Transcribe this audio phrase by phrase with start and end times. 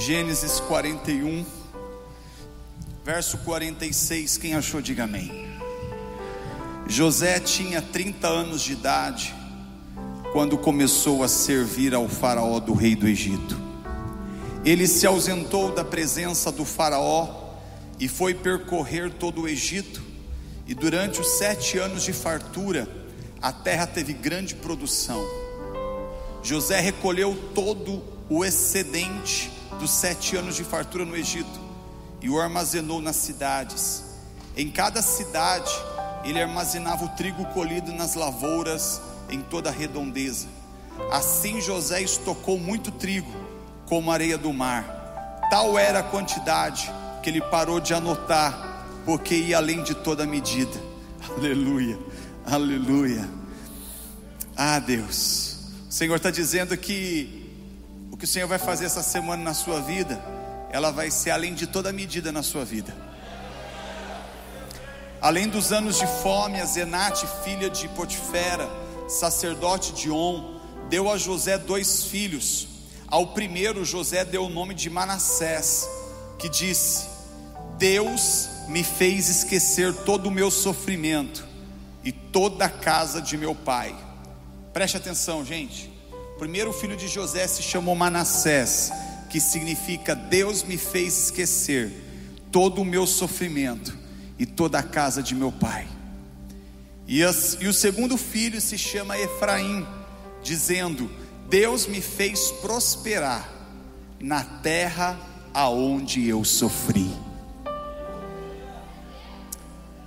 [0.00, 1.44] Gênesis 41,
[3.04, 4.38] verso 46.
[4.38, 5.30] Quem achou, diga amém.
[6.88, 9.34] José tinha 30 anos de idade
[10.32, 13.60] quando começou a servir ao Faraó do rei do Egito.
[14.64, 17.58] Ele se ausentou da presença do Faraó
[17.98, 20.02] e foi percorrer todo o Egito,
[20.66, 22.88] e durante os sete anos de fartura,
[23.42, 25.22] a terra teve grande produção.
[26.42, 31.58] José recolheu todo o excedente dos sete anos de fartura no Egito
[32.20, 34.04] e o armazenou nas cidades.
[34.54, 35.72] Em cada cidade,
[36.22, 39.00] ele armazenava o trigo colhido nas lavouras
[39.30, 40.48] em toda a redondeza.
[41.10, 43.32] Assim José estocou muito trigo,
[43.86, 45.46] como areia do mar.
[45.50, 50.78] Tal era a quantidade que ele parou de anotar, porque ia além de toda medida.
[51.36, 51.98] Aleluia,
[52.44, 53.26] aleluia.
[54.54, 55.56] Ah, Deus,
[55.88, 57.39] o Senhor está dizendo que
[58.20, 60.22] que o Senhor vai fazer essa semana na sua vida,
[60.70, 62.94] ela vai ser além de toda medida na sua vida.
[65.22, 68.68] Além dos anos de fome, a Zenate, filha de Potifera,
[69.08, 72.68] sacerdote de On, deu a José dois filhos.
[73.08, 75.88] Ao primeiro, José deu o nome de Manassés,
[76.38, 77.06] que disse:
[77.78, 81.48] Deus me fez esquecer todo o meu sofrimento
[82.04, 83.96] e toda a casa de meu pai.
[84.74, 85.89] Preste atenção, gente.
[86.40, 88.90] Primeiro filho de José se chamou Manassés,
[89.28, 91.92] que significa Deus me fez esquecer
[92.50, 93.94] todo o meu sofrimento
[94.38, 95.86] e toda a casa de meu pai.
[97.06, 99.86] E, as, e o segundo filho se chama Efraim,
[100.42, 101.10] dizendo:
[101.50, 103.46] Deus me fez prosperar
[104.18, 105.20] na terra
[105.52, 107.10] aonde eu sofri.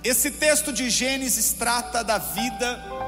[0.02, 3.03] Esse texto de Gênesis trata da vida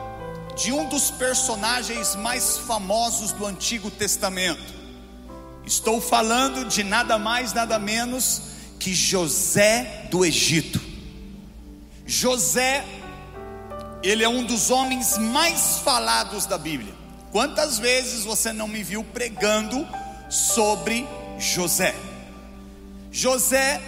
[0.57, 4.75] de um dos personagens mais famosos do Antigo Testamento.
[5.67, 8.43] Estou falando de nada mais, nada menos
[8.81, 10.81] que José do Egito.
[12.07, 12.85] José,
[14.03, 16.95] ele é um dos homens mais falados da Bíblia.
[17.33, 19.87] Quantas vezes você não me viu pregando
[20.31, 21.07] sobre
[21.39, 21.95] José?
[23.13, 23.83] José,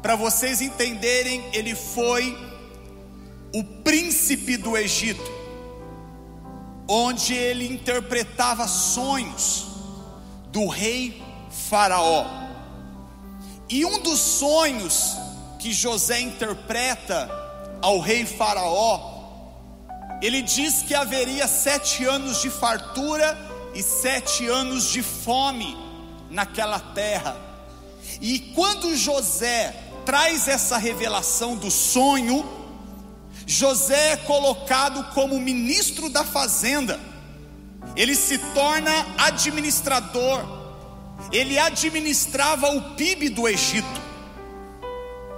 [0.00, 2.36] para vocês entenderem, ele foi
[3.54, 5.37] o príncipe do Egito,
[6.88, 9.66] onde ele interpretava sonhos
[10.50, 11.22] do rei
[11.68, 12.26] Faraó.
[13.68, 15.16] E um dos sonhos
[15.58, 17.30] que José interpreta
[17.82, 19.18] ao rei Faraó,
[20.22, 23.36] ele diz que haveria sete anos de fartura
[23.74, 25.76] e sete anos de fome
[26.30, 27.36] naquela terra.
[28.20, 29.76] E quando José
[30.06, 32.57] traz essa revelação do sonho,
[33.48, 37.00] José é colocado como ministro da fazenda,
[37.96, 40.44] ele se torna administrador,
[41.32, 44.02] ele administrava o PIB do Egito.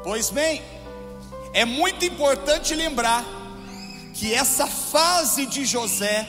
[0.03, 0.61] Pois bem,
[1.55, 3.25] é muito importante lembrar
[4.13, 6.29] que essa fase de José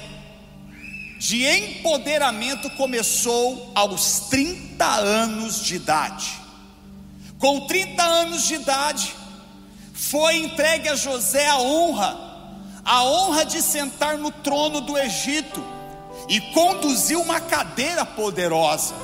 [1.18, 6.40] de empoderamento começou aos 30 anos de idade.
[7.40, 9.16] Com 30 anos de idade,
[10.10, 12.18] foi entregue a José a honra,
[12.84, 15.64] a honra de sentar no trono do Egito
[16.28, 18.96] e conduziu uma cadeira poderosa.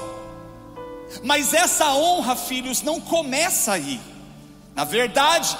[1.23, 4.01] Mas essa honra, filhos, não começa aí.
[4.73, 5.55] Na verdade,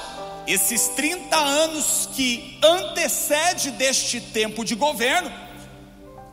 [0.47, 5.31] esses 30 anos que antecede deste tempo de governo,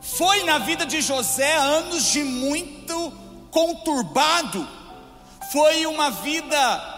[0.01, 3.13] foi na vida de José anos de muito
[3.51, 4.67] conturbado,
[5.51, 6.94] foi uma vida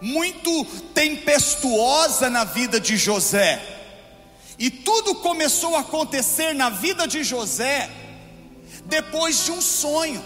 [0.00, 3.62] muito tempestuosa na vida de José.
[4.58, 7.90] E tudo começou a acontecer na vida de José
[8.86, 10.22] depois de um sonho.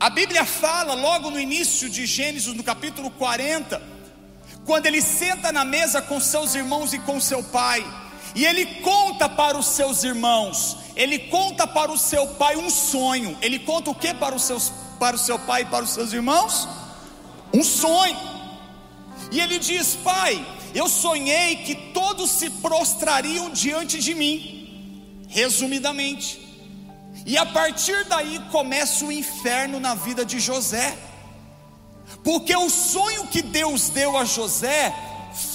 [0.00, 3.80] A Bíblia fala logo no início de Gênesis, no capítulo 40,
[4.64, 7.84] quando ele senta na mesa com seus irmãos e com seu pai,
[8.34, 13.36] e ele conta para os seus irmãos, ele conta para o seu pai um sonho.
[13.40, 16.68] Ele conta o que para, seus, para o seu pai e para os seus irmãos?
[17.52, 18.18] Um sonho.
[19.30, 20.44] E ele diz: Pai,
[20.74, 24.58] eu sonhei que todos se prostrariam diante de mim.
[25.28, 26.42] Resumidamente,
[27.24, 30.96] e a partir daí começa o inferno na vida de José,
[32.24, 34.92] porque o sonho que Deus deu a José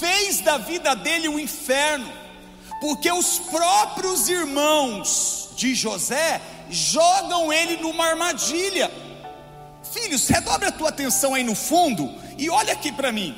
[0.00, 2.10] fez da vida dele um inferno,
[2.80, 6.40] porque os próprios irmãos de José
[6.70, 8.90] jogam ele numa armadilha.
[10.00, 13.34] Filhos, redobre a tua atenção aí no fundo e olha aqui para mim.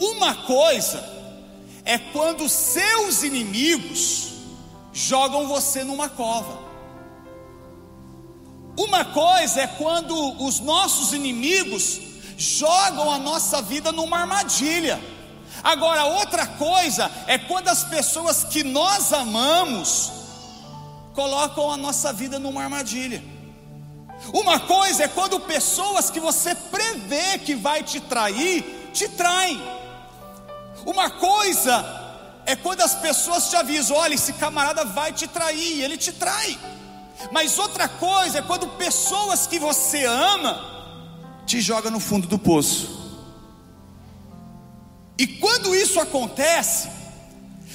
[0.00, 1.02] Uma coisa
[1.84, 4.32] é quando seus inimigos
[4.92, 6.58] jogam você numa cova.
[8.76, 12.00] Uma coisa é quando os nossos inimigos
[12.36, 15.00] jogam a nossa vida numa armadilha.
[15.62, 20.10] Agora, outra coisa é quando as pessoas que nós amamos
[21.14, 23.33] colocam a nossa vida numa armadilha.
[24.32, 29.60] Uma coisa é quando pessoas que você prevê que vai te trair, te traem.
[30.86, 32.02] Uma coisa
[32.46, 36.58] é quando as pessoas te avisam: olha, esse camarada vai te trair, ele te trai.
[37.30, 40.72] Mas outra coisa é quando pessoas que você ama
[41.46, 43.02] te joga no fundo do poço.
[45.16, 46.88] E quando isso acontece,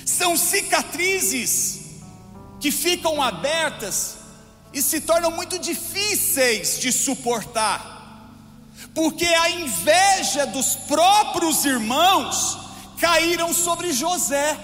[0.06, 1.80] são cicatrizes
[2.60, 4.19] que ficam abertas
[4.80, 8.24] e se tornam muito difíceis de suportar,
[8.96, 12.58] porque a inveja dos próprios irmãos
[12.98, 14.58] caíram sobre José.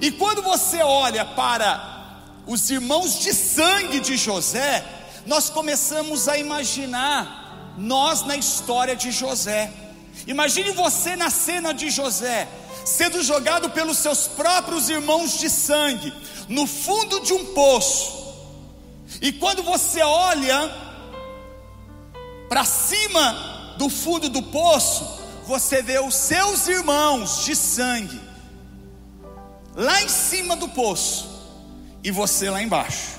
[0.00, 4.84] E quando você olha para os irmãos de sangue de José,
[5.26, 9.72] nós começamos a imaginar nós na história de José.
[10.26, 12.48] Imagine você na cena de José,
[12.84, 16.12] sendo jogado pelos seus próprios irmãos de sangue,
[16.48, 18.19] no fundo de um poço.
[19.20, 20.70] E quando você olha
[22.48, 28.20] para cima do fundo do poço, você vê os seus irmãos de sangue
[29.74, 31.28] lá em cima do poço
[32.02, 33.18] e você lá embaixo.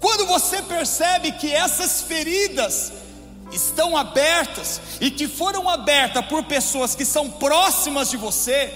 [0.00, 2.92] Quando você percebe que essas feridas
[3.52, 8.72] estão abertas e que foram abertas por pessoas que são próximas de você,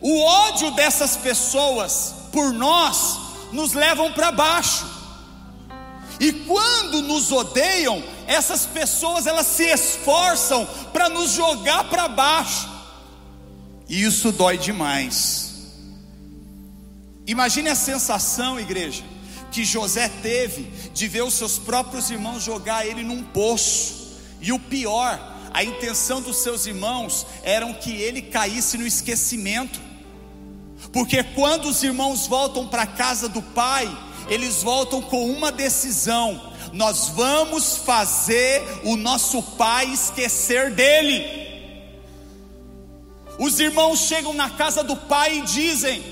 [0.00, 3.18] o ódio dessas pessoas por nós
[3.52, 4.99] nos levam para baixo.
[6.20, 12.68] E quando nos odeiam, essas pessoas elas se esforçam para nos jogar para baixo.
[13.88, 15.50] E isso dói demais.
[17.26, 19.02] Imagine a sensação, igreja,
[19.50, 24.18] que José teve de ver os seus próprios irmãos jogar ele num poço.
[24.42, 25.18] E o pior,
[25.54, 29.80] a intenção dos seus irmãos era que ele caísse no esquecimento.
[30.92, 33.88] Porque quando os irmãos voltam para a casa do pai,
[34.30, 36.40] eles voltam com uma decisão:
[36.72, 41.50] nós vamos fazer o nosso pai esquecer dele.
[43.38, 46.02] Os irmãos chegam na casa do pai e dizem: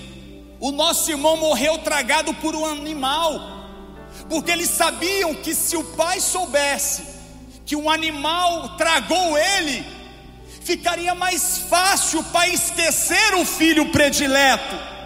[0.59, 3.41] o nosso irmão morreu tragado por um animal,
[4.29, 7.17] porque eles sabiam que se o pai soubesse
[7.65, 9.85] que um animal tragou ele,
[10.63, 14.98] ficaria mais fácil para esquecer o filho predileto.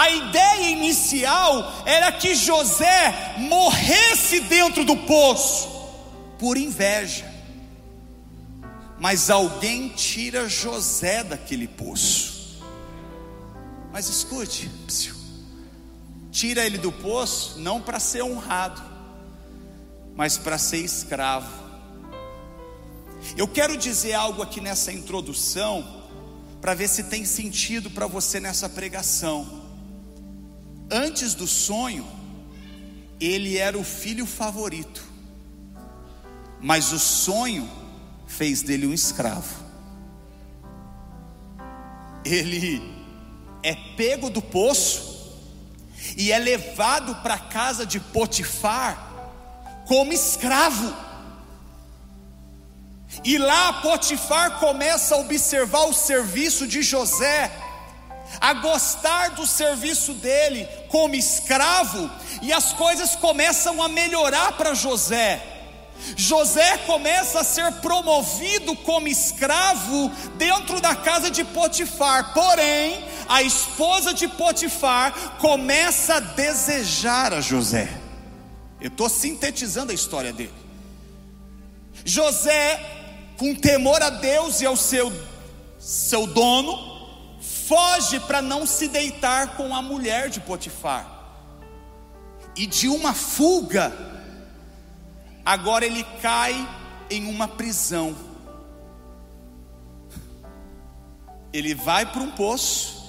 [0.00, 5.68] A ideia inicial era que José morresse dentro do poço
[6.38, 7.30] por inveja.
[8.98, 12.62] Mas alguém tira José daquele poço.
[13.92, 14.70] Mas escute,
[16.30, 18.82] tira ele do poço não para ser honrado,
[20.16, 21.52] mas para ser escravo.
[23.36, 26.06] Eu quero dizer algo aqui nessa introdução,
[26.58, 29.59] para ver se tem sentido para você nessa pregação.
[30.90, 32.04] Antes do sonho,
[33.20, 35.04] ele era o filho favorito,
[36.60, 37.70] mas o sonho
[38.26, 39.54] fez dele um escravo.
[42.24, 42.82] Ele
[43.62, 45.38] é pego do poço
[46.16, 48.98] e é levado para a casa de Potifar
[49.86, 50.92] como escravo.
[53.24, 57.50] E lá Potifar começa a observar o serviço de José
[58.40, 62.10] a gostar do serviço dele como escravo,
[62.42, 65.46] e as coisas começam a melhorar para José.
[66.16, 74.12] José começa a ser promovido como escravo dentro da casa de Potifar, porém, a esposa
[74.12, 77.88] de Potifar começa a desejar a José.
[78.80, 80.54] Eu estou sintetizando a história dele.
[82.04, 82.80] José,
[83.36, 85.12] com temor a Deus e ao seu,
[85.78, 86.89] seu dono,
[87.70, 91.06] foge para não se deitar com a mulher de Potifar.
[92.56, 93.92] E de uma fuga,
[95.46, 96.68] agora ele cai
[97.08, 98.16] em uma prisão.
[101.52, 103.08] Ele vai para um poço,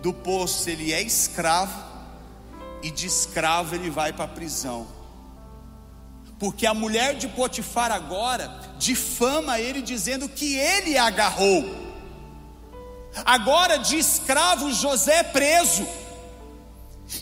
[0.00, 1.78] do poço ele é escravo,
[2.82, 4.86] e de escravo ele vai para a prisão.
[6.38, 11.85] Porque a mulher de Potifar agora difama ele dizendo que ele agarrou.
[13.24, 15.86] Agora de escravo José preso.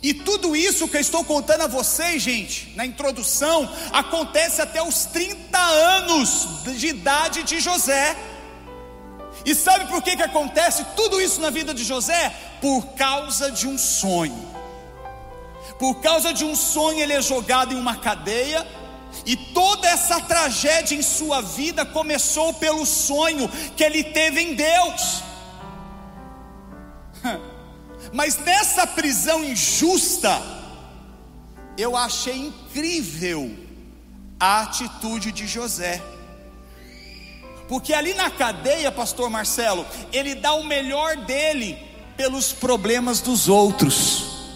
[0.02, 5.04] E tudo isso que eu estou contando a vocês, gente, na introdução, acontece até os
[5.06, 8.16] 30 anos de idade de José.
[9.44, 12.34] E sabe por que, que acontece tudo isso na vida de José?
[12.62, 14.54] Por causa de um sonho.
[15.78, 18.66] Por causa de um sonho, ele é jogado em uma cadeia.
[19.26, 25.22] E toda essa tragédia em sua vida começou pelo sonho que ele teve em Deus.
[28.14, 30.40] Mas nessa prisão injusta,
[31.76, 33.52] eu achei incrível
[34.38, 36.00] a atitude de José.
[37.68, 41.76] Porque ali na cadeia, pastor Marcelo, ele dá o melhor dele
[42.16, 44.52] pelos problemas dos outros.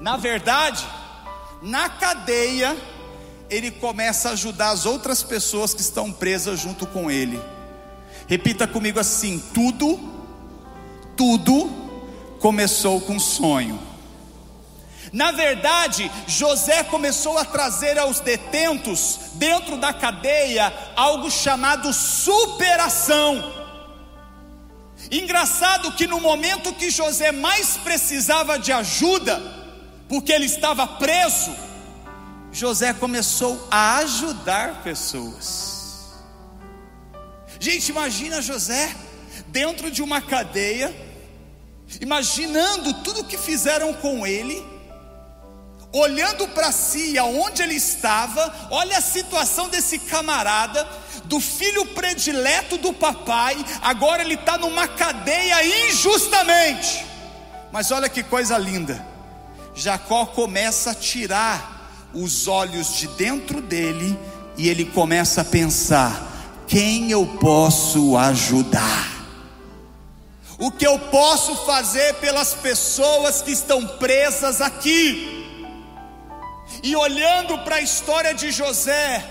[0.00, 0.86] Na verdade,
[1.60, 2.76] na cadeia,
[3.50, 7.42] ele começa a ajudar as outras pessoas que estão presas junto com ele.
[8.28, 9.98] Repita comigo assim: tudo,
[11.16, 11.79] tudo
[12.40, 13.78] começou com um sonho.
[15.12, 23.60] Na verdade, José começou a trazer aos detentos, dentro da cadeia, algo chamado superação.
[25.10, 29.40] Engraçado que no momento que José mais precisava de ajuda,
[30.08, 31.50] porque ele estava preso,
[32.52, 36.10] José começou a ajudar pessoas.
[37.58, 38.94] Gente, imagina José
[39.48, 40.94] dentro de uma cadeia,
[42.00, 44.64] imaginando tudo que fizeram com ele
[45.92, 50.86] olhando para si, aonde ele estava, olha a situação desse camarada,
[51.24, 57.04] do filho predileto do papai, agora ele está numa cadeia injustamente.
[57.72, 59.04] Mas olha que coisa linda,
[59.74, 64.18] Jacó começa a tirar os olhos de dentro dele
[64.56, 69.19] e ele começa a pensar: quem eu posso ajudar?
[70.60, 75.40] O que eu posso fazer pelas pessoas que estão presas aqui?
[76.82, 79.26] E olhando para a história de José,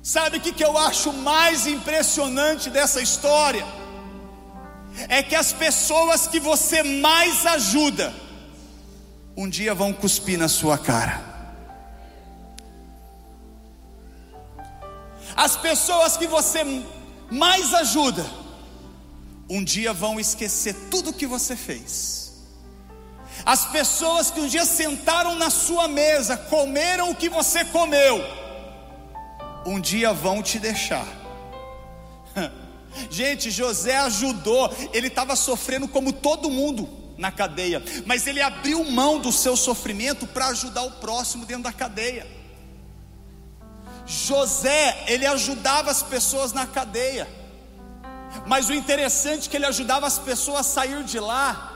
[0.00, 3.66] sabe o que, que eu acho mais impressionante dessa história?
[5.08, 8.14] É que as pessoas que você mais ajuda,
[9.36, 11.20] um dia vão cuspir na sua cara.
[15.34, 16.62] As pessoas que você
[17.28, 18.24] mais ajuda,
[19.52, 22.32] um dia vão esquecer tudo que você fez.
[23.44, 28.24] As pessoas que um dia sentaram na sua mesa, comeram o que você comeu,
[29.66, 31.06] um dia vão te deixar.
[33.10, 39.18] Gente, José ajudou, ele estava sofrendo como todo mundo na cadeia, mas ele abriu mão
[39.18, 42.26] do seu sofrimento para ajudar o próximo dentro da cadeia.
[44.06, 47.28] José, ele ajudava as pessoas na cadeia,
[48.46, 51.72] mas o interessante é que ele ajudava as pessoas a sair de lá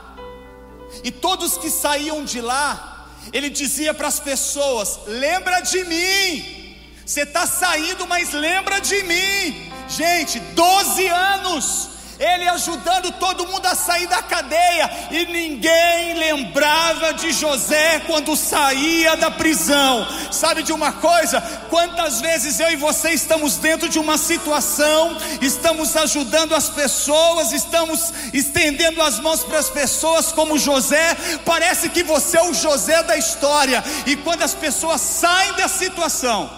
[1.03, 6.57] e todos que saíam de lá, ele dizia para as pessoas: lembra de mim.
[7.05, 9.71] Você está saindo, mas lembra de mim.
[9.87, 17.31] Gente, 12 anos ele ajudando todo mundo a sair da cadeia, e ninguém lembrava de
[17.31, 20.07] José quando saía da prisão.
[20.31, 21.39] Sabe de uma coisa?
[21.69, 28.13] Quantas vezes eu e você estamos dentro de uma situação, estamos ajudando as pessoas, estamos
[28.33, 33.17] estendendo as mãos para as pessoas, como José, parece que você é o José da
[33.17, 36.49] história, e quando as pessoas saem da situação,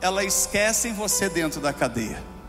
[0.00, 2.39] elas esquecem você dentro da cadeia.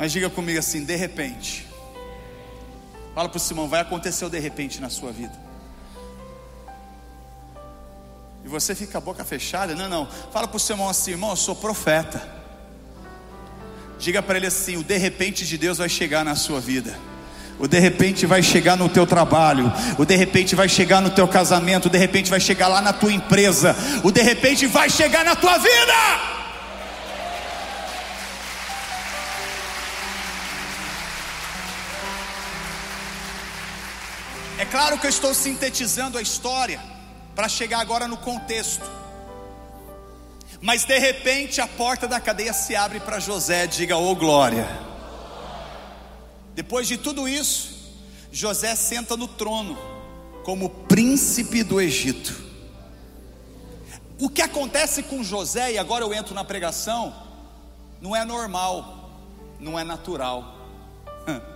[0.00, 1.68] Mas diga comigo assim: de repente.
[3.14, 5.38] Fala para o Simão, vai acontecer o de repente na sua vida.
[8.42, 9.74] E você fica a boca fechada?
[9.74, 10.08] Não, não.
[10.32, 12.26] Fala para o Simão assim, irmão, eu sou profeta.
[13.98, 16.98] Diga para ele assim: o de repente de Deus vai chegar na sua vida.
[17.58, 21.28] O de repente vai chegar no teu trabalho, o de repente vai chegar no teu
[21.28, 25.26] casamento, o de repente vai chegar lá na tua empresa, o de repente vai chegar
[25.26, 26.39] na tua vida.
[34.70, 36.80] Claro que eu estou sintetizando a história
[37.34, 38.84] para chegar agora no contexto.
[40.60, 44.68] Mas de repente a porta da cadeia se abre para José, diga: "Oh glória".
[46.54, 47.94] Depois de tudo isso,
[48.30, 49.78] José senta no trono
[50.44, 52.50] como príncipe do Egito.
[54.18, 57.14] O que acontece com José, e agora eu entro na pregação,
[58.00, 59.10] não é normal,
[59.58, 60.56] não é natural.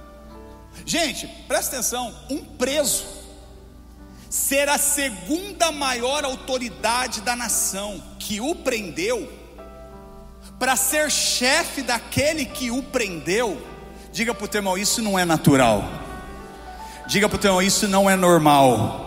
[0.85, 3.05] Gente, presta atenção: um preso
[4.29, 9.33] ser a segunda maior autoridade da nação que o prendeu,
[10.59, 13.65] para ser chefe daquele que o prendeu,
[14.13, 15.85] diga para o teu irmão: isso não é natural.
[17.07, 19.05] Diga para o teu irmão: isso não é normal.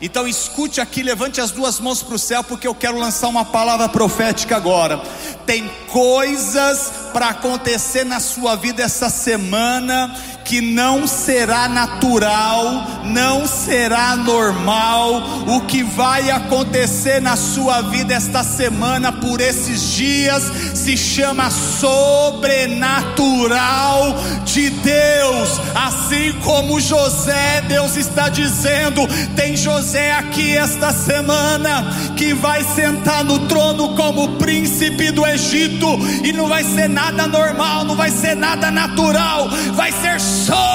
[0.00, 3.46] Então escute aqui, levante as duas mãos para o céu, porque eu quero lançar uma
[3.46, 5.00] palavra profética agora.
[5.46, 14.14] Tem coisas para acontecer na sua vida essa semana que não será natural, não será
[14.16, 15.22] normal.
[15.48, 20.42] O que vai acontecer na sua vida esta semana, por esses dias,
[20.74, 25.58] se chama sobrenatural de Deus.
[25.74, 33.48] Assim como José, Deus está dizendo: tem José aqui esta semana que vai sentar no
[33.48, 35.88] trono como príncipe do Egito,
[36.22, 40.66] e não vai ser nada normal, não vai ser nada natural, vai ser sobrenatural.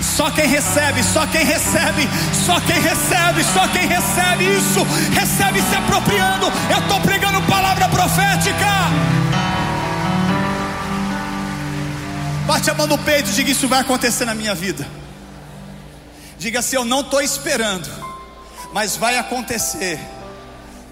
[0.00, 2.08] Só quem recebe, só quem recebe,
[2.46, 6.46] só quem recebe, só quem recebe isso, recebe se apropriando.
[6.70, 8.66] Eu estou pregando palavra profética.
[12.46, 14.86] Bate a mão no peito e diga: Isso vai acontecer na minha vida.
[16.38, 17.90] Diga assim: Eu não estou esperando,
[18.72, 19.98] mas vai acontecer.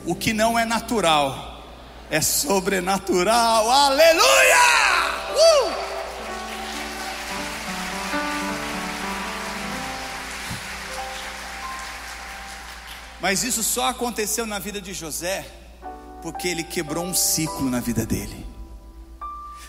[0.05, 1.63] O que não é natural
[2.11, 3.71] é sobrenatural.
[3.71, 4.23] Aleluia!
[5.35, 5.73] Uh!
[13.21, 15.47] Mas isso só aconteceu na vida de José
[16.21, 18.47] porque ele quebrou um ciclo na vida dele.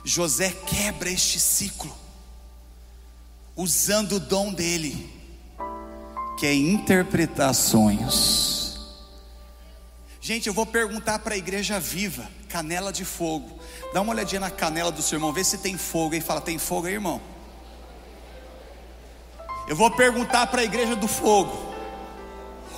[0.03, 1.95] José quebra este ciclo
[3.55, 5.09] usando o dom dele,
[6.39, 8.62] que é interpretar sonhos.
[10.23, 13.59] Gente, eu vou perguntar para a igreja viva, canela de fogo.
[13.93, 16.21] Dá uma olhadinha na canela do seu irmão, vê se tem fogo aí.
[16.21, 17.19] Fala, tem fogo aí, irmão?
[19.67, 21.75] Eu vou perguntar para a igreja do fogo.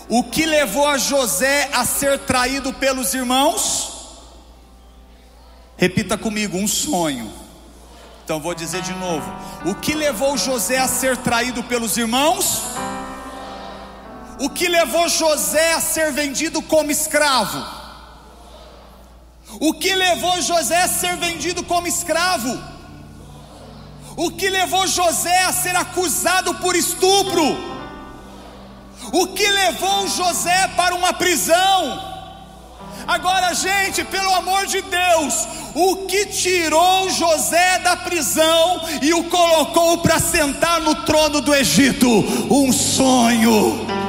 [0.09, 3.93] O que levou a José a ser traído pelos irmãos?
[5.77, 7.31] Repita comigo, um sonho.
[8.23, 9.31] Então vou dizer de novo.
[9.69, 12.63] O que levou José a ser traído pelos irmãos?
[14.39, 17.63] O que levou José a ser vendido como escravo?
[19.59, 22.59] O que levou José a ser vendido como escravo?
[24.17, 27.43] O que levou José a ser acusado por estupro?
[29.13, 32.13] O que levou José para uma prisão?
[33.07, 39.99] Agora, gente, pelo amor de Deus, o que tirou José da prisão e o colocou
[39.99, 42.09] para sentar no trono do Egito?
[42.49, 44.04] Um sonho.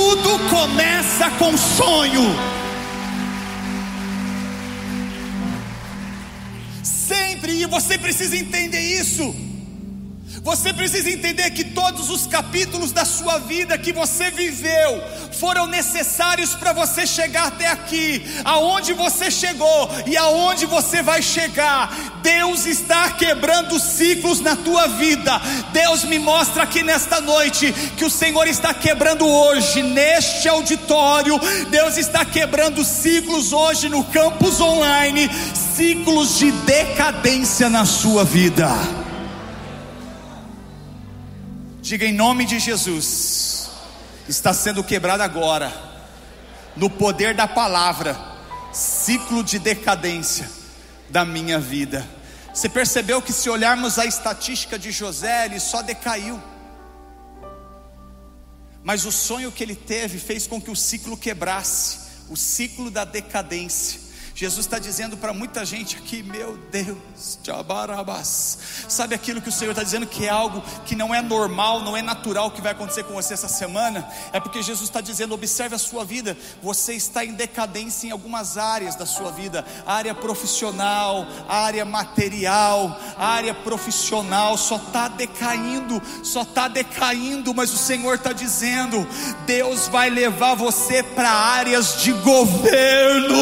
[0.00, 2.22] Tudo começa com sonho.
[6.82, 9.34] Sempre, e você precisa entender isso.
[10.42, 15.02] Você precisa entender que todos os capítulos da sua vida que você viveu
[15.38, 22.20] foram necessários para você chegar até aqui, aonde você chegou e aonde você vai chegar.
[22.22, 25.40] Deus está quebrando ciclos na tua vida.
[25.72, 31.38] Deus me mostra aqui nesta noite que o Senhor está quebrando hoje, neste auditório.
[31.70, 35.30] Deus está quebrando ciclos hoje no campus online
[35.80, 38.99] ciclos de decadência na sua vida.
[41.90, 43.68] Diga em nome de Jesus.
[44.28, 45.72] Está sendo quebrado agora,
[46.76, 48.16] no poder da palavra,
[48.72, 50.48] ciclo de decadência
[51.08, 52.08] da minha vida.
[52.54, 56.40] Você percebeu que se olharmos a estatística de José, ele só decaiu.
[58.84, 61.98] Mas o sonho que ele teve fez com que o ciclo quebrasse,
[62.28, 64.00] o ciclo da decadência.
[64.40, 68.56] Jesus está dizendo para muita gente aqui, meu Deus, tchabarabás.
[68.88, 71.94] sabe aquilo que o Senhor está dizendo que é algo que não é normal, não
[71.94, 74.08] é natural que vai acontecer com você essa semana?
[74.32, 78.56] É porque Jesus está dizendo: observe a sua vida, você está em decadência em algumas
[78.56, 86.66] áreas da sua vida área profissional, área material, área profissional, só está decaindo, só está
[86.66, 89.06] decaindo, mas o Senhor está dizendo:
[89.44, 93.36] Deus vai levar você para áreas de governo,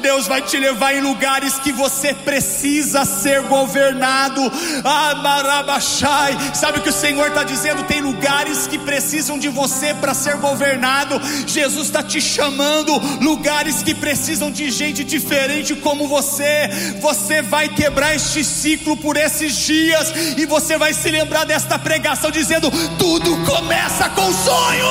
[0.00, 4.52] Deus Deus vai te levar em lugares que você precisa ser governado.
[4.84, 7.84] Amarabachai, sabe o que o Senhor está dizendo?
[7.84, 11.18] Tem lugares que precisam de você para ser governado.
[11.46, 16.68] Jesus está te chamando, lugares que precisam de gente diferente como você.
[17.00, 22.30] Você vai quebrar este ciclo por esses dias e você vai se lembrar desta pregação
[22.30, 24.86] dizendo: tudo começa com sonho.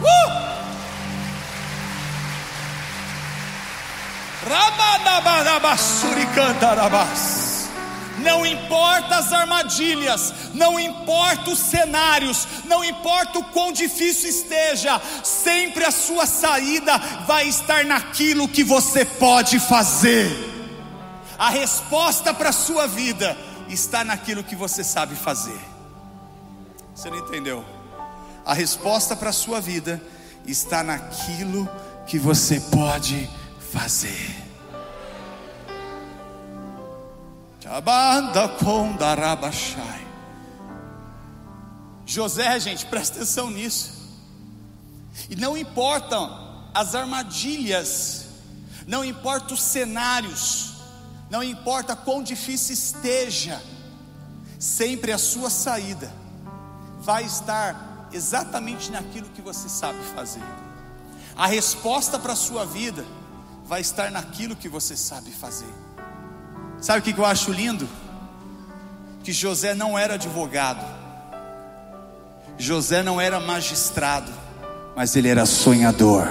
[0.00, 0.43] Uh!
[8.18, 15.84] Não importa as armadilhas, não importa os cenários, não importa o quão difícil esteja, sempre
[15.84, 20.30] a sua saída vai estar naquilo que você pode fazer.
[21.38, 23.36] A resposta para a sua vida
[23.68, 25.60] está naquilo que você sabe fazer.
[26.94, 27.64] Você não entendeu?
[28.46, 30.00] A resposta para a sua vida
[30.46, 31.68] está naquilo
[32.06, 33.43] que você pode fazer.
[42.06, 43.92] José, gente, presta atenção nisso.
[45.28, 48.26] E não importam as armadilhas,
[48.86, 50.74] não importa os cenários,
[51.28, 53.60] não importa quão difícil esteja,
[54.56, 56.12] sempre a sua saída
[57.00, 60.44] vai estar exatamente naquilo que você sabe fazer.
[61.36, 63.04] A resposta para a sua vida
[63.64, 65.72] vai estar naquilo que você sabe fazer.
[66.80, 67.88] Sabe o que eu acho lindo?
[69.22, 70.84] Que José não era advogado,
[72.58, 74.30] José não era magistrado,
[74.94, 76.28] mas ele era sonhador.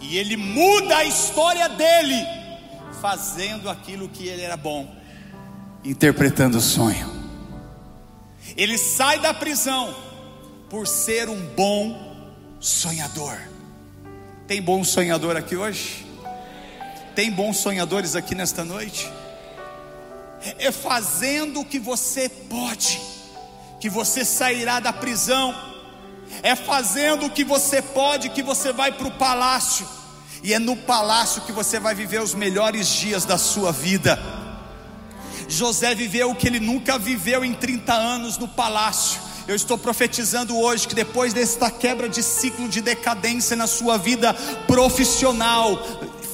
[0.00, 2.24] E ele muda a história dele,
[3.00, 4.94] fazendo aquilo que ele era bom,
[5.84, 7.10] interpretando o sonho.
[8.56, 9.92] Ele sai da prisão
[10.70, 13.36] por ser um bom sonhador.
[14.46, 16.06] Tem bom sonhador aqui hoje?
[17.16, 19.10] Tem bons sonhadores aqui nesta noite?
[20.58, 23.00] É fazendo o que você pode,
[23.80, 25.52] que você sairá da prisão.
[26.44, 29.88] É fazendo o que você pode, que você vai para o palácio.
[30.44, 34.16] E é no palácio que você vai viver os melhores dias da sua vida.
[35.48, 39.25] José viveu o que ele nunca viveu em 30 anos no palácio.
[39.48, 44.34] Eu estou profetizando hoje que depois desta quebra de ciclo de decadência na sua vida
[44.66, 45.80] profissional,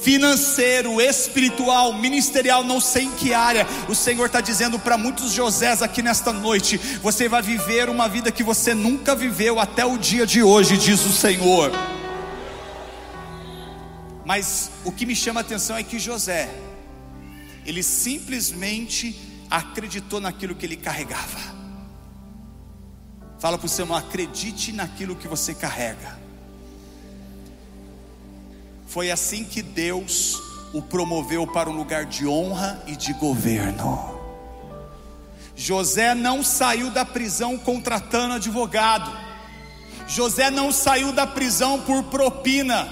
[0.01, 5.83] financeiro, espiritual, ministerial, não sei em que área, o Senhor está dizendo para muitos Josés
[5.83, 10.25] aqui nesta noite: você vai viver uma vida que você nunca viveu até o dia
[10.25, 11.71] de hoje, diz o Senhor.
[14.25, 16.49] Mas o que me chama a atenção é que José,
[17.63, 19.15] ele simplesmente
[19.51, 21.62] acreditou naquilo que ele carregava.
[23.43, 26.17] Fala para o seu irmão, acredite naquilo que você carrega.
[28.87, 34.17] Foi assim que Deus o promoveu para um lugar de honra e de governo.
[35.57, 39.11] José não saiu da prisão contratando advogado.
[40.07, 42.87] José não saiu da prisão por propina.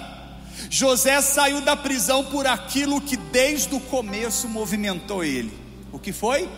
[0.70, 5.58] José saiu da prisão por aquilo que desde o começo movimentou ele.
[5.94, 6.50] O que foi?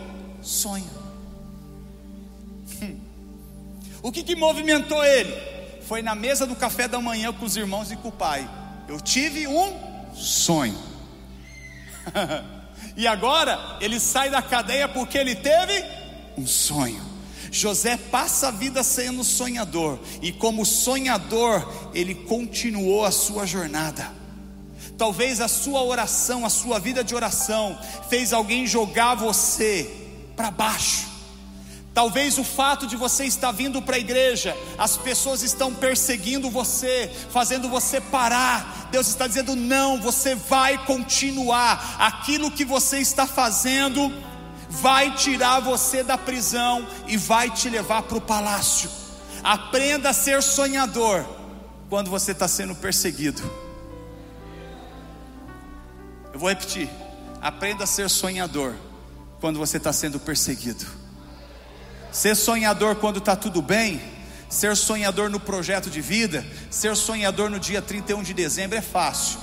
[0.42, 1.03] Sonho.
[4.04, 5.34] O que, que movimentou ele?
[5.88, 8.46] Foi na mesa do café da manhã com os irmãos e com o pai.
[8.86, 9.72] Eu tive um
[10.14, 10.78] sonho.
[12.98, 15.82] e agora ele sai da cadeia porque ele teve
[16.36, 17.02] um sonho.
[17.50, 24.12] José passa a vida sendo sonhador, e como sonhador, ele continuou a sua jornada.
[24.98, 27.78] Talvez a sua oração, a sua vida de oração,
[28.10, 29.90] fez alguém jogar você
[30.36, 31.13] para baixo
[31.94, 37.08] Talvez o fato de você estar vindo para a igreja, as pessoas estão perseguindo você,
[37.30, 38.88] fazendo você parar.
[38.90, 41.96] Deus está dizendo: não, você vai continuar.
[42.00, 44.12] Aquilo que você está fazendo
[44.68, 48.90] vai tirar você da prisão e vai te levar para o palácio.
[49.44, 51.24] Aprenda a ser sonhador
[51.88, 53.40] quando você está sendo perseguido.
[56.32, 56.90] Eu vou repetir:
[57.40, 58.74] aprenda a ser sonhador
[59.40, 61.03] quando você está sendo perseguido.
[62.14, 64.00] Ser sonhador quando está tudo bem,
[64.48, 69.40] ser sonhador no projeto de vida, ser sonhador no dia 31 de dezembro é fácil.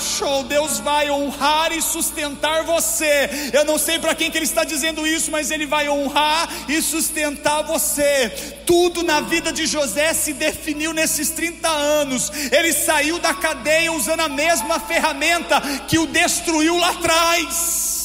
[0.00, 3.28] Show, Deus vai honrar e sustentar você.
[3.52, 6.80] Eu não sei para quem que ele está dizendo isso, mas ele vai honrar e
[6.80, 8.30] sustentar você.
[8.64, 12.32] Tudo na vida de José se definiu nesses 30 anos.
[12.50, 17.99] Ele saiu da cadeia usando a mesma ferramenta que o destruiu lá atrás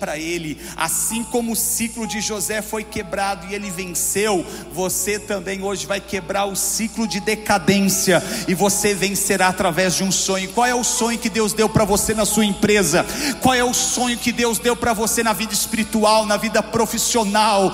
[0.00, 5.62] para ele, assim como o ciclo de José foi quebrado e ele venceu, você também
[5.62, 10.48] hoje vai quebrar o ciclo de decadência e você vencerá através de um sonho.
[10.48, 13.04] Qual é o sonho que Deus deu para você na sua empresa?
[13.42, 17.70] Qual é o sonho que Deus deu para você na vida espiritual, na vida profissional?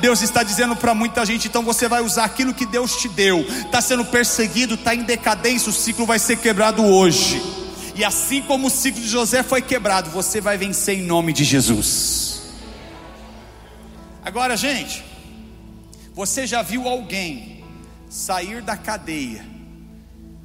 [0.00, 3.40] Deus está dizendo para muita gente, então você vai usar aquilo que Deus te deu.
[3.40, 7.67] Está sendo perseguido, está em decadência, o ciclo vai ser quebrado hoje.
[7.98, 11.42] E assim como o ciclo de José foi quebrado, você vai vencer em nome de
[11.42, 12.42] Jesus.
[14.24, 15.04] Agora, gente,
[16.14, 17.64] você já viu alguém
[18.08, 19.44] sair da cadeia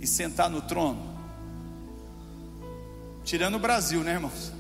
[0.02, 1.16] e sentar no trono?
[3.24, 4.52] Tirando o Brasil, né, irmãos?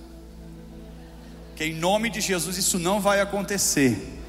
[1.55, 4.21] Que em nome de Jesus isso não vai acontecer.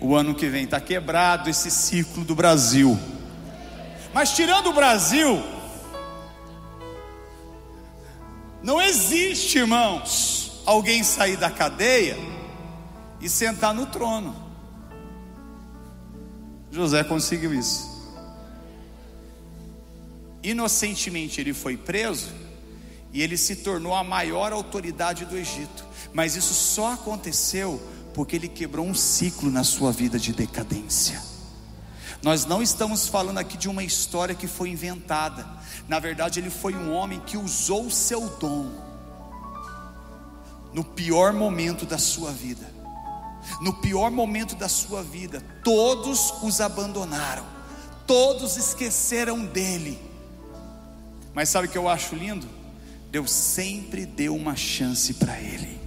[0.00, 2.98] O ano que vem está quebrado esse ciclo do Brasil.
[4.12, 5.40] Mas tirando o Brasil,
[8.68, 12.18] não existe, irmãos, alguém sair da cadeia
[13.18, 14.36] e sentar no trono.
[16.70, 17.88] José conseguiu isso.
[20.42, 22.28] Inocentemente ele foi preso
[23.10, 25.86] e ele se tornou a maior autoridade do Egito.
[26.12, 31.22] Mas isso só aconteceu porque ele quebrou um ciclo na sua vida de decadência.
[32.22, 35.46] Nós não estamos falando aqui de uma história que foi inventada.
[35.86, 38.88] Na verdade, ele foi um homem que usou o seu dom
[40.72, 42.78] no pior momento da sua vida.
[43.60, 47.44] No pior momento da sua vida, todos os abandonaram,
[48.06, 49.98] todos esqueceram dele.
[51.32, 52.46] Mas sabe o que eu acho lindo?
[53.10, 55.80] Deus sempre deu uma chance para ele.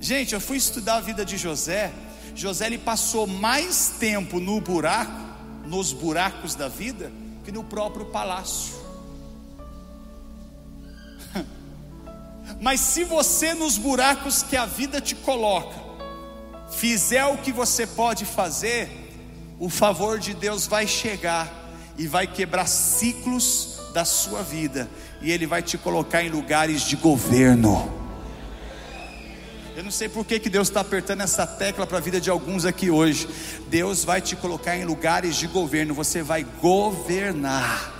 [0.00, 1.92] Gente, eu fui estudar a vida de José.
[2.34, 5.12] José ele passou mais tempo no buraco,
[5.66, 7.12] nos buracos da vida,
[7.44, 8.74] que no próprio palácio.
[12.60, 15.76] Mas se você nos buracos que a vida te coloca,
[16.70, 19.10] fizer o que você pode fazer,
[19.58, 21.52] o favor de Deus vai chegar
[21.98, 24.88] e vai quebrar ciclos da sua vida,
[25.20, 27.99] e Ele vai te colocar em lugares de governo.
[29.76, 32.28] Eu não sei por que, que Deus está apertando essa tecla para a vida de
[32.28, 33.28] alguns aqui hoje.
[33.68, 37.94] Deus vai te colocar em lugares de governo, você vai governar.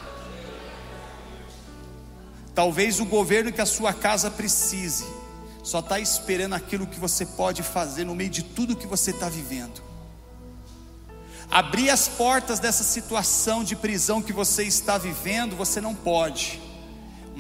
[2.54, 5.06] Talvez o governo que a sua casa precise,
[5.62, 9.28] só está esperando aquilo que você pode fazer no meio de tudo que você está
[9.28, 9.80] vivendo.
[11.50, 16.60] Abrir as portas dessa situação de prisão que você está vivendo, você não pode,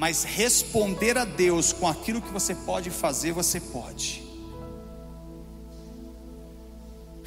[0.00, 4.22] mas responder a Deus com aquilo que você pode fazer, você pode.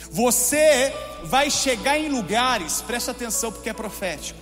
[0.09, 0.91] Você
[1.25, 4.39] vai chegar em lugares, presta atenção porque é profético.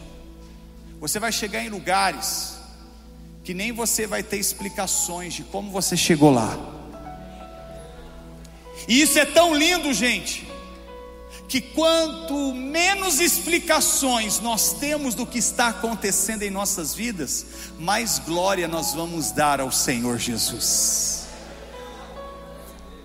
[1.02, 2.54] Você vai chegar em lugares
[3.44, 6.58] que nem você vai ter explicações de como você chegou lá.
[8.88, 10.48] E isso é tão lindo, gente,
[11.52, 17.46] que quanto menos explicações nós temos do que está acontecendo em nossas vidas,
[17.78, 21.26] mais glória nós vamos dar ao Senhor Jesus.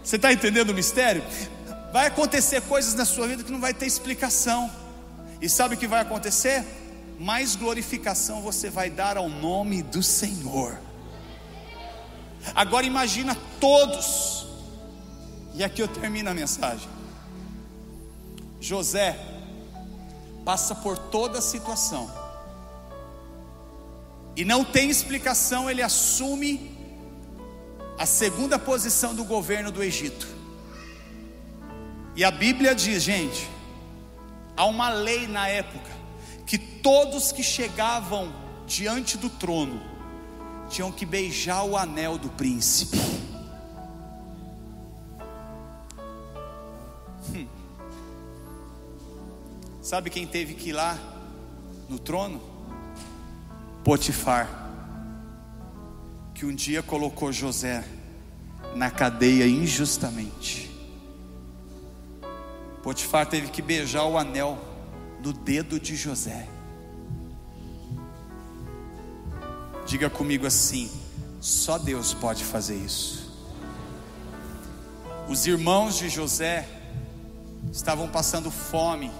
[0.01, 1.25] Você está entendendo o mistério?
[1.93, 4.71] Vai acontecer coisas na sua vida que não vai ter explicação,
[5.43, 6.65] e sabe o que vai acontecer?
[7.19, 10.79] mais glorificação você vai dar ao nome do Senhor.
[12.55, 14.47] Agora imagina todos,
[15.55, 16.96] e aqui eu termino a mensagem.
[18.61, 19.19] José
[20.45, 22.11] passa por toda a situação,
[24.37, 26.77] e não tem explicação, ele assume
[27.99, 30.29] a segunda posição do governo do Egito.
[32.14, 33.49] E a Bíblia diz, gente,
[34.55, 35.90] há uma lei na época
[36.45, 38.31] que todos que chegavam
[38.66, 39.81] diante do trono
[40.69, 42.99] tinham que beijar o anel do príncipe.
[49.87, 50.99] Sabe quem teve que ir lá
[51.88, 52.42] no trono?
[53.85, 54.68] Potifar,
[56.35, 57.85] que um dia colocou José
[58.75, 60.68] na cadeia injustamente.
[62.83, 64.59] Potifar teve que beijar o anel
[65.22, 66.49] no dedo de José.
[69.87, 70.90] Diga comigo assim:
[71.40, 73.33] só Deus pode fazer isso.
[75.29, 76.68] Os irmãos de José
[77.70, 79.12] estavam passando fome,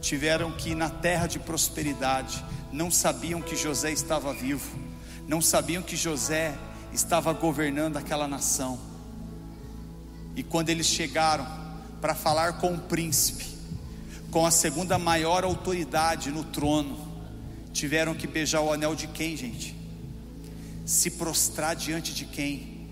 [0.00, 4.78] tiveram que ir na terra de prosperidade, não sabiam que José estava vivo,
[5.26, 6.56] não sabiam que José
[6.92, 8.78] estava governando aquela nação.
[10.34, 11.46] E quando eles chegaram
[12.00, 13.46] para falar com o príncipe,
[14.30, 16.98] com a segunda maior autoridade no trono,
[17.72, 19.76] tiveram que beijar o anel de quem, gente?
[20.86, 22.88] Se prostrar diante de quem?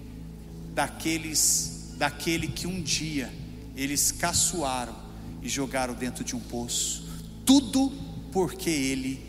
[0.74, 3.32] Daqueles, daquele que um dia
[3.74, 5.07] eles caçoaram
[5.42, 7.04] e jogaram dentro de um poço.
[7.44, 7.92] Tudo
[8.32, 9.24] porque ele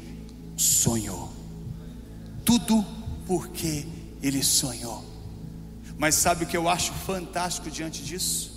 [0.58, 1.32] sonhou.
[2.44, 2.86] Tudo
[3.26, 3.86] porque
[4.22, 5.06] ele sonhou.
[5.98, 8.50] Mas sabe o que eu acho fantástico diante disso?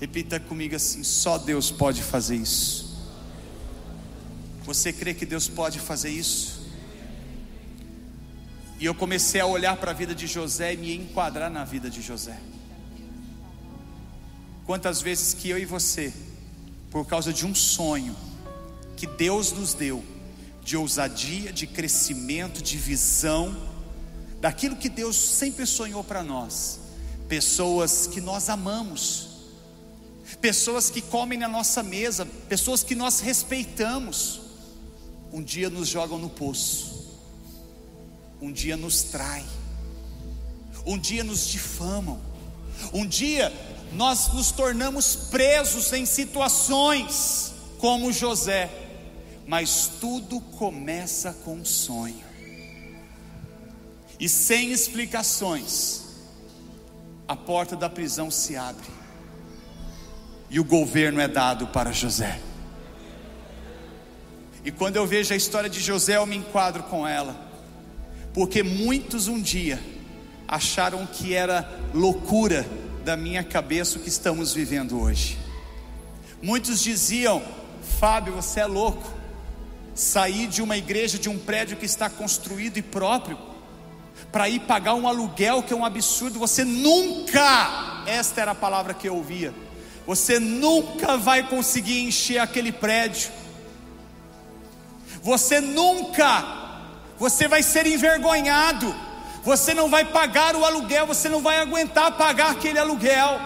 [0.00, 2.96] Repita comigo assim: só Deus pode fazer isso.
[4.64, 6.66] Você crê que Deus pode fazer isso?
[8.78, 11.88] E eu comecei a olhar para a vida de José e me enquadrar na vida
[11.88, 12.38] de José.
[14.66, 16.12] Quantas vezes que eu e você,
[16.96, 18.16] por causa de um sonho
[18.96, 20.02] que Deus nos deu,
[20.64, 23.54] de ousadia, de crescimento, de visão,
[24.40, 26.80] daquilo que Deus sempre sonhou para nós,
[27.28, 29.28] pessoas que nós amamos,
[30.40, 34.40] pessoas que comem na nossa mesa, pessoas que nós respeitamos,
[35.30, 37.14] um dia nos jogam no poço,
[38.40, 39.44] um dia nos trai,
[40.86, 42.18] um dia nos difamam,
[42.90, 43.52] um dia
[43.92, 48.70] nós nos tornamos presos em situações como José,
[49.46, 52.24] mas tudo começa com um sonho,
[54.18, 56.04] e sem explicações,
[57.28, 58.86] a porta da prisão se abre,
[60.50, 62.40] e o governo é dado para José.
[64.64, 67.36] E quando eu vejo a história de José, eu me enquadro com ela,
[68.34, 69.80] porque muitos um dia
[70.48, 72.66] acharam que era loucura
[73.06, 75.38] da minha cabeça o que estamos vivendo hoje.
[76.42, 77.40] Muitos diziam:
[78.00, 79.08] Fábio, você é louco,
[79.94, 83.38] sair de uma igreja, de um prédio que está construído e próprio,
[84.32, 88.92] para ir pagar um aluguel que é um absurdo, você nunca, esta era a palavra
[88.92, 89.54] que eu ouvia,
[90.04, 93.30] você nunca vai conseguir encher aquele prédio.
[95.22, 96.44] Você nunca,
[97.16, 98.92] você vai ser envergonhado,
[99.46, 103.40] você não vai pagar o aluguel, você não vai aguentar pagar aquele aluguel,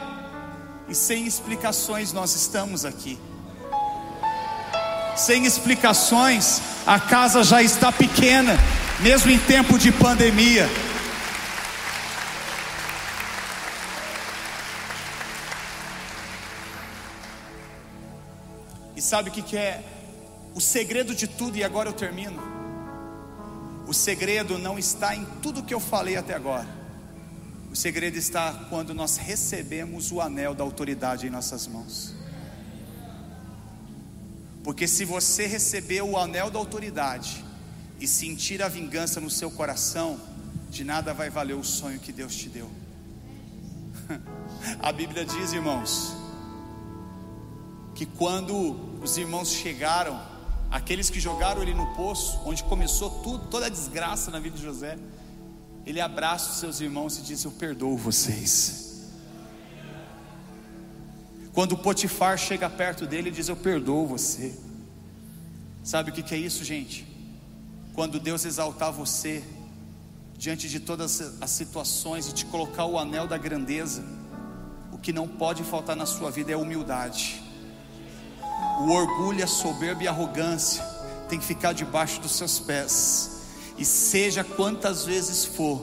[0.88, 3.18] e sem explicações nós estamos aqui.
[5.14, 8.56] Sem explicações, a casa já está pequena,
[9.00, 10.66] mesmo em tempo de pandemia.
[18.96, 19.82] E sabe o que, é
[20.54, 22.49] o segredo de tudo, e agora eu termino.
[23.90, 26.68] O segredo não está em tudo que eu falei até agora.
[27.72, 32.14] O segredo está quando nós recebemos o anel da autoridade em nossas mãos.
[34.62, 37.44] Porque se você receber o anel da autoridade
[37.98, 40.20] e sentir a vingança no seu coração,
[40.70, 42.70] de nada vai valer o sonho que Deus te deu.
[44.80, 46.12] A Bíblia diz, irmãos,
[47.96, 50.29] que quando os irmãos chegaram
[50.70, 54.62] aqueles que jogaram ele no poço, onde começou tudo, toda a desgraça na vida de
[54.62, 54.98] José,
[55.84, 59.08] ele abraça os seus irmãos e diz: Eu perdoo vocês.
[61.52, 64.54] Quando Potifar chega perto dele, ele diz: Eu perdoo você.
[65.82, 67.06] Sabe o que é isso, gente?
[67.94, 69.42] Quando Deus exaltar você
[70.38, 74.04] diante de todas as situações e te colocar o anel da grandeza,
[74.92, 77.49] o que não pode faltar na sua vida é humildade.
[78.80, 80.82] O orgulho, a soberba e a arrogância
[81.28, 83.42] tem que ficar debaixo dos seus pés.
[83.78, 85.82] E seja quantas vezes for,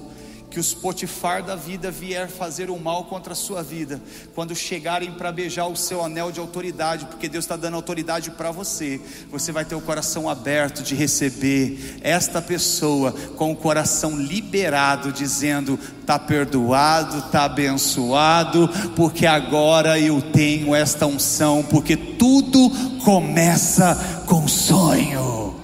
[0.58, 4.02] que os Potifar da vida vier fazer o mal contra a sua vida,
[4.34, 8.50] quando chegarem para beijar o seu anel de autoridade, porque Deus está dando autoridade para
[8.50, 15.12] você, você vai ter o coração aberto de receber esta pessoa com o coração liberado,
[15.12, 22.72] dizendo: está perdoado, está abençoado, porque agora eu tenho esta unção, porque tudo
[23.04, 25.57] começa com sonho.